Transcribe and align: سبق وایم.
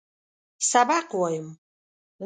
سبق 0.69 1.09
وایم. 1.19 1.47